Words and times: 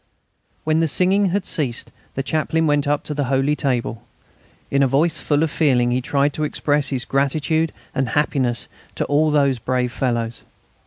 When 0.63 0.79
the 0.79 0.87
singing 0.87 1.27
had 1.27 1.45
ceased 1.45 1.91
the 2.15 2.23
Chaplain 2.23 2.65
went 2.65 2.87
up 2.87 3.03
to 3.03 3.13
the 3.13 3.25
holy 3.25 3.55
table. 3.55 4.01
In 4.71 4.81
a 4.81 4.87
voice 4.87 5.21
full 5.21 5.43
of 5.43 5.51
feeling 5.51 5.91
he 5.91 6.01
tried 6.01 6.33
to 6.33 6.43
express 6.43 6.87
his 6.89 7.05
gratitude 7.05 7.71
and 7.93 8.09
happiness 8.09 8.67
to 8.95 9.05
all 9.05 9.29
those 9.29 9.59
brave 9.59 9.91
fellows. 9.91 10.41